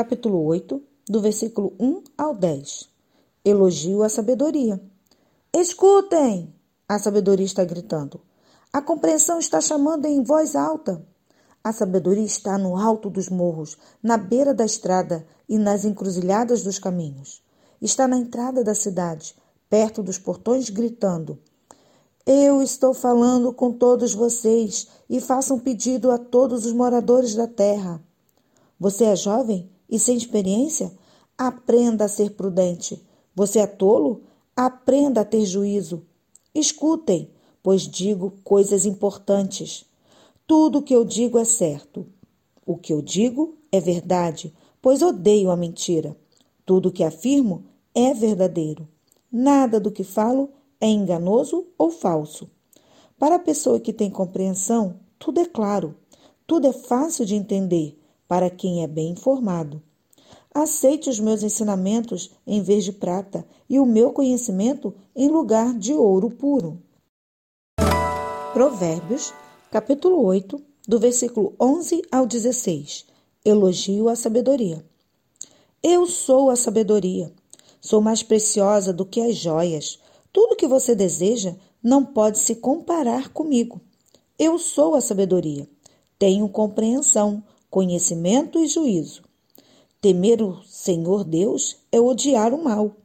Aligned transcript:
Capítulo 0.00 0.42
8, 0.46 0.82
do 1.10 1.20
versículo 1.20 1.74
1 1.78 2.04
ao 2.16 2.34
10. 2.34 2.88
Elogio 3.44 4.02
à 4.02 4.08
sabedoria. 4.08 4.80
Escutem! 5.52 6.54
A 6.88 6.98
sabedoria 6.98 7.44
está 7.44 7.62
gritando. 7.66 8.18
A 8.72 8.80
compreensão 8.80 9.38
está 9.38 9.60
chamando 9.60 10.06
em 10.06 10.22
voz 10.22 10.56
alta. 10.56 11.06
A 11.62 11.70
sabedoria 11.70 12.24
está 12.24 12.56
no 12.56 12.78
alto 12.78 13.10
dos 13.10 13.28
morros, 13.28 13.76
na 14.02 14.16
beira 14.16 14.54
da 14.54 14.64
estrada 14.64 15.26
e 15.46 15.58
nas 15.58 15.84
encruzilhadas 15.84 16.62
dos 16.62 16.78
caminhos. 16.78 17.42
Está 17.78 18.08
na 18.08 18.16
entrada 18.16 18.64
da 18.64 18.74
cidade, 18.74 19.36
perto 19.68 20.02
dos 20.02 20.16
portões, 20.16 20.70
gritando: 20.70 21.38
Eu 22.24 22.62
estou 22.62 22.94
falando 22.94 23.52
com 23.52 23.70
todos 23.70 24.14
vocês 24.14 24.88
e 25.10 25.20
faço 25.20 25.52
um 25.52 25.58
pedido 25.58 26.10
a 26.10 26.16
todos 26.16 26.64
os 26.64 26.72
moradores 26.72 27.34
da 27.34 27.46
terra. 27.46 28.02
Você 28.78 29.04
é 29.04 29.14
jovem 29.14 29.70
e 29.90 29.98
sem 29.98 30.16
experiência? 30.16 30.92
Aprenda 31.36 32.04
a 32.04 32.08
ser 32.08 32.30
prudente. 32.32 33.02
Você 33.34 33.58
é 33.58 33.66
tolo? 33.66 34.22
Aprenda 34.56 35.22
a 35.22 35.24
ter 35.24 35.44
juízo. 35.44 36.02
Escutem, 36.54 37.30
pois 37.62 37.82
digo 37.82 38.34
coisas 38.44 38.86
importantes. 38.86 39.84
Tudo 40.46 40.78
o 40.78 40.82
que 40.82 40.94
eu 40.94 41.04
digo 41.04 41.38
é 41.38 41.44
certo. 41.44 42.06
O 42.66 42.76
que 42.76 42.92
eu 42.92 43.02
digo 43.02 43.56
é 43.72 43.80
verdade, 43.80 44.54
pois 44.80 45.02
odeio 45.02 45.50
a 45.50 45.56
mentira. 45.56 46.16
Tudo 46.64 46.88
o 46.88 46.92
que 46.92 47.04
afirmo 47.04 47.64
é 47.94 48.14
verdadeiro. 48.14 48.86
Nada 49.30 49.78
do 49.78 49.90
que 49.90 50.04
falo 50.04 50.50
é 50.80 50.88
enganoso 50.88 51.66
ou 51.76 51.90
falso. 51.90 52.50
Para 53.18 53.36
a 53.36 53.40
pessoa 53.40 53.78
que 53.78 53.92
tem 53.92 54.10
compreensão, 54.10 54.96
tudo 55.18 55.40
é 55.40 55.44
claro, 55.44 55.94
tudo 56.46 56.66
é 56.66 56.72
fácil 56.72 57.26
de 57.26 57.34
entender 57.34 57.99
para 58.30 58.48
quem 58.48 58.84
é 58.84 58.86
bem 58.86 59.10
informado. 59.10 59.82
Aceite 60.54 61.10
os 61.10 61.18
meus 61.18 61.42
ensinamentos 61.42 62.30
em 62.46 62.62
vez 62.62 62.84
de 62.84 62.92
prata 62.92 63.44
e 63.68 63.80
o 63.80 63.84
meu 63.84 64.12
conhecimento 64.12 64.94
em 65.16 65.28
lugar 65.28 65.76
de 65.76 65.92
ouro 65.92 66.30
puro. 66.30 66.80
Provérbios, 68.52 69.34
capítulo 69.68 70.24
8, 70.24 70.62
do 70.86 71.00
versículo 71.00 71.56
11 71.60 72.02
ao 72.12 72.24
16. 72.24 73.04
Elogio 73.44 74.08
à 74.08 74.14
sabedoria. 74.14 74.84
Eu 75.82 76.06
sou 76.06 76.50
a 76.50 76.56
sabedoria. 76.56 77.32
Sou 77.80 78.00
mais 78.00 78.22
preciosa 78.22 78.92
do 78.92 79.04
que 79.04 79.20
as 79.20 79.34
joias. 79.34 79.98
Tudo 80.32 80.54
que 80.54 80.68
você 80.68 80.94
deseja 80.94 81.56
não 81.82 82.04
pode 82.04 82.38
se 82.38 82.54
comparar 82.54 83.30
comigo. 83.30 83.80
Eu 84.38 84.56
sou 84.56 84.94
a 84.94 85.00
sabedoria. 85.00 85.68
Tenho 86.16 86.48
compreensão, 86.48 87.42
conhecimento 87.70 88.58
e 88.58 88.66
juízo. 88.66 89.22
Temer 90.00 90.42
o 90.42 90.62
Senhor 90.64 91.24
Deus 91.24 91.76
é 91.92 92.00
odiar 92.00 92.52
o 92.52 92.62
mal. 92.62 92.96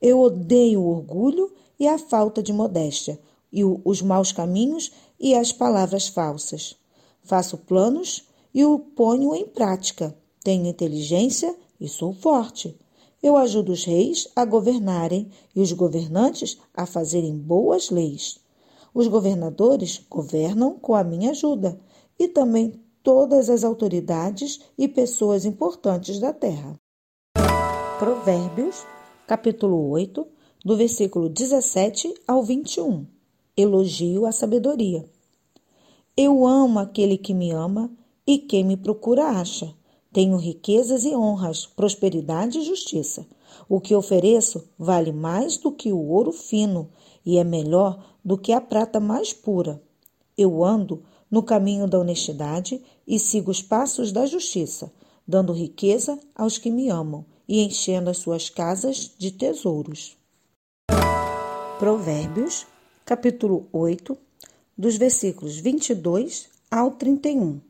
Eu 0.00 0.20
odeio 0.20 0.80
o 0.80 0.88
orgulho 0.88 1.52
e 1.78 1.88
a 1.88 1.98
falta 1.98 2.42
de 2.42 2.52
modéstia, 2.52 3.18
e 3.52 3.64
os 3.64 4.00
maus 4.00 4.32
caminhos 4.32 4.92
e 5.18 5.34
as 5.34 5.52
palavras 5.52 6.08
falsas. 6.08 6.76
Faço 7.22 7.58
planos 7.58 8.24
e 8.54 8.64
o 8.64 8.78
ponho 8.78 9.34
em 9.34 9.46
prática. 9.46 10.16
Tenho 10.42 10.66
inteligência 10.66 11.54
e 11.80 11.88
sou 11.88 12.12
forte. 12.12 12.76
Eu 13.22 13.36
ajudo 13.36 13.72
os 13.72 13.84
reis 13.84 14.28
a 14.34 14.44
governarem 14.44 15.30
e 15.54 15.60
os 15.60 15.72
governantes 15.72 16.58
a 16.74 16.86
fazerem 16.86 17.36
boas 17.36 17.90
leis. 17.90 18.40
Os 18.92 19.06
governadores 19.06 20.02
governam 20.10 20.78
com 20.78 20.94
a 20.94 21.04
minha 21.04 21.30
ajuda 21.30 21.78
e 22.18 22.28
também 22.28 22.74
todas 23.02 23.50
as 23.50 23.64
autoridades 23.64 24.60
e 24.78 24.86
pessoas 24.86 25.44
importantes 25.44 26.18
da 26.18 26.32
terra. 26.32 26.78
Provérbios, 27.98 28.84
capítulo 29.26 29.88
8, 29.90 30.26
do 30.64 30.76
versículo 30.76 31.28
17 31.28 32.14
ao 32.26 32.42
21. 32.42 33.06
Elogio 33.56 34.26
à 34.26 34.32
sabedoria. 34.32 35.08
Eu 36.16 36.46
amo 36.46 36.78
aquele 36.78 37.18
que 37.18 37.34
me 37.34 37.50
ama 37.50 37.90
e 38.26 38.38
quem 38.38 38.64
me 38.64 38.76
procura 38.76 39.26
acha. 39.26 39.74
Tenho 40.12 40.36
riquezas 40.36 41.04
e 41.04 41.14
honras, 41.14 41.66
prosperidade 41.66 42.58
e 42.58 42.64
justiça. 42.64 43.26
O 43.68 43.80
que 43.80 43.94
ofereço 43.94 44.68
vale 44.78 45.10
mais 45.10 45.56
do 45.56 45.72
que 45.72 45.92
o 45.92 45.98
ouro 45.98 46.32
fino 46.32 46.90
e 47.24 47.38
é 47.38 47.44
melhor 47.44 48.04
do 48.24 48.36
que 48.36 48.52
a 48.52 48.60
prata 48.60 49.00
mais 49.00 49.32
pura. 49.32 49.82
Eu 50.36 50.62
ando 50.64 51.02
no 51.30 51.42
caminho 51.42 51.88
da 51.88 51.98
honestidade 51.98 52.82
e 53.06 53.18
sigo 53.18 53.50
os 53.50 53.62
passos 53.62 54.12
da 54.12 54.26
justiça, 54.26 54.92
dando 55.26 55.52
riqueza 55.52 56.18
aos 56.34 56.58
que 56.58 56.70
me 56.70 56.88
amam 56.88 57.24
e 57.48 57.62
enchendo 57.62 58.10
as 58.10 58.18
suas 58.18 58.48
casas 58.48 59.12
de 59.18 59.30
tesouros. 59.30 60.16
Provérbios, 61.78 62.66
capítulo 63.04 63.66
8, 63.72 64.16
dos 64.76 64.96
versículos 64.96 65.58
22 65.58 66.48
ao 66.70 66.92
31. 66.92 67.60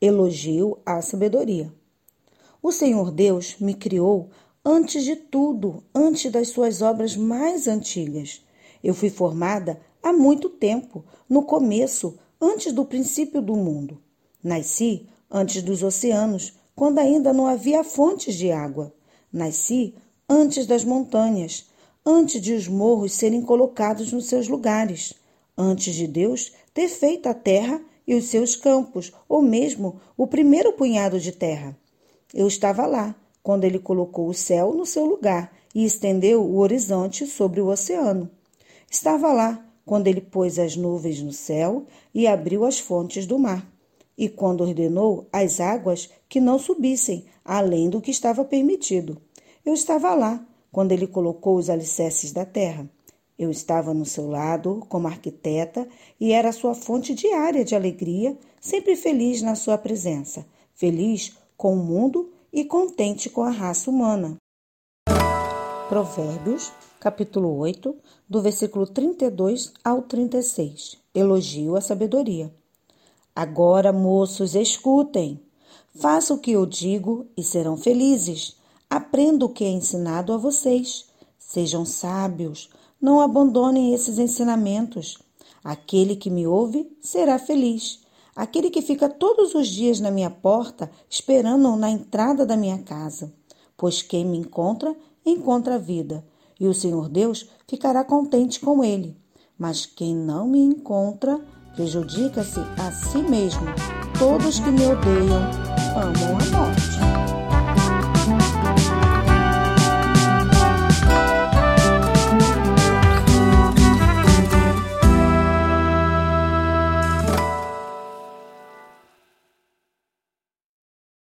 Elogio 0.00 0.78
à 0.84 1.00
sabedoria. 1.00 1.72
O 2.62 2.70
Senhor 2.70 3.10
Deus 3.10 3.56
me 3.58 3.74
criou 3.74 4.30
antes 4.64 5.04
de 5.04 5.16
tudo, 5.16 5.82
antes 5.94 6.30
das 6.30 6.48
suas 6.48 6.82
obras 6.82 7.16
mais 7.16 7.66
antigas. 7.66 8.44
Eu 8.82 8.94
fui 8.94 9.10
formada 9.10 9.80
há 10.02 10.12
muito 10.12 10.48
tempo, 10.48 11.04
no 11.28 11.42
começo, 11.44 12.18
antes 12.40 12.72
do 12.72 12.84
princípio 12.84 13.40
do 13.40 13.54
mundo. 13.56 14.00
Nasci 14.42 15.06
antes 15.30 15.62
dos 15.62 15.82
oceanos, 15.82 16.52
quando 16.74 16.98
ainda 16.98 17.32
não 17.32 17.46
havia 17.46 17.84
fontes 17.84 18.34
de 18.34 18.50
água. 18.50 18.92
Nasci 19.32 19.94
antes 20.28 20.66
das 20.66 20.84
montanhas, 20.84 21.66
antes 22.04 22.40
de 22.40 22.52
os 22.52 22.66
morros 22.66 23.12
serem 23.12 23.42
colocados 23.42 24.12
nos 24.12 24.26
seus 24.26 24.48
lugares, 24.48 25.14
antes 25.56 25.94
de 25.94 26.06
Deus 26.06 26.52
ter 26.74 26.88
feito 26.88 27.28
a 27.28 27.34
terra 27.34 27.80
e 28.06 28.14
os 28.14 28.24
seus 28.24 28.56
campos, 28.56 29.12
ou 29.28 29.40
mesmo 29.40 30.00
o 30.16 30.26
primeiro 30.26 30.72
punhado 30.72 31.20
de 31.20 31.32
terra. 31.32 31.76
Eu 32.34 32.48
estava 32.48 32.86
lá, 32.86 33.14
quando 33.42 33.64
ele 33.64 33.78
colocou 33.78 34.28
o 34.28 34.34
céu 34.34 34.74
no 34.74 34.86
seu 34.86 35.04
lugar 35.04 35.52
e 35.74 35.84
estendeu 35.84 36.42
o 36.42 36.58
horizonte 36.58 37.26
sobre 37.26 37.60
o 37.60 37.68
oceano. 37.68 38.30
Estava 38.90 39.32
lá 39.32 39.64
quando 39.84 40.06
ele 40.06 40.20
pôs 40.20 40.58
as 40.58 40.76
nuvens 40.76 41.20
no 41.20 41.32
céu 41.32 41.84
e 42.14 42.26
abriu 42.26 42.64
as 42.64 42.78
fontes 42.78 43.26
do 43.26 43.38
mar, 43.38 43.66
e 44.16 44.28
quando 44.28 44.62
ordenou 44.62 45.26
as 45.32 45.60
águas 45.60 46.10
que 46.28 46.40
não 46.40 46.58
subissem 46.58 47.24
além 47.44 47.90
do 47.90 48.00
que 48.00 48.10
estava 48.10 48.44
permitido. 48.44 49.20
Eu 49.64 49.74
estava 49.74 50.14
lá 50.14 50.44
quando 50.70 50.92
ele 50.92 51.06
colocou 51.06 51.56
os 51.56 51.70
alicerces 51.70 52.32
da 52.32 52.44
terra. 52.44 52.88
Eu 53.38 53.50
estava 53.50 53.92
no 53.92 54.04
seu 54.04 54.28
lado 54.28 54.84
como 54.88 55.08
arquiteta 55.08 55.88
e 56.20 56.32
era 56.32 56.52
sua 56.52 56.74
fonte 56.74 57.14
diária 57.14 57.64
de 57.64 57.74
alegria, 57.74 58.36
sempre 58.60 58.94
feliz 58.94 59.42
na 59.42 59.54
sua 59.54 59.76
presença, 59.76 60.46
feliz 60.74 61.36
com 61.56 61.74
o 61.74 61.84
mundo 61.84 62.30
e 62.52 62.64
contente 62.64 63.28
com 63.28 63.42
a 63.42 63.50
raça 63.50 63.90
humana. 63.90 64.36
Provérbios 65.88 66.72
capítulo 67.02 67.56
8, 67.58 67.96
do 68.28 68.40
versículo 68.40 68.86
32 68.86 69.72
ao 69.82 70.02
36. 70.02 70.98
Elogio 71.12 71.74
à 71.74 71.80
sabedoria. 71.80 72.54
Agora, 73.34 73.92
moços, 73.92 74.54
escutem. 74.54 75.40
Façam 75.94 76.36
o 76.36 76.40
que 76.40 76.52
eu 76.52 76.66
digo 76.66 77.26
e 77.36 77.42
serão 77.42 77.76
felizes. 77.76 78.56
Aprenda 78.88 79.44
o 79.44 79.48
que 79.48 79.64
é 79.64 79.68
ensinado 79.68 80.32
a 80.32 80.36
vocês. 80.36 81.06
Sejam 81.38 81.84
sábios. 81.84 82.70
Não 83.00 83.20
abandonem 83.20 83.94
esses 83.94 84.18
ensinamentos. 84.18 85.18
Aquele 85.64 86.16
que 86.16 86.30
me 86.30 86.46
ouve 86.46 86.90
será 87.00 87.38
feliz. 87.38 88.00
Aquele 88.34 88.70
que 88.70 88.82
fica 88.82 89.08
todos 89.08 89.54
os 89.54 89.68
dias 89.68 90.00
na 90.00 90.10
minha 90.10 90.30
porta, 90.30 90.90
esperando 91.08 91.76
na 91.76 91.90
entrada 91.90 92.46
da 92.46 92.56
minha 92.56 92.78
casa. 92.78 93.32
Pois 93.76 94.02
quem 94.02 94.24
me 94.24 94.38
encontra, 94.38 94.96
encontra 95.24 95.74
a 95.74 95.78
vida 95.78 96.24
e 96.62 96.68
o 96.68 96.72
Senhor 96.72 97.08
Deus 97.08 97.48
ficará 97.66 98.04
contente 98.04 98.60
com 98.60 98.84
ele. 98.84 99.16
Mas 99.58 99.84
quem 99.84 100.14
não 100.14 100.46
me 100.46 100.60
encontra 100.60 101.40
prejudica-se 101.74 102.60
a 102.78 102.90
si 102.90 103.18
mesmo. 103.18 103.66
Todos 104.18 104.60
que 104.60 104.70
me 104.70 104.86
odeiam 104.86 105.42
amam 105.96 106.38
a 106.38 106.56
morte. 106.56 107.31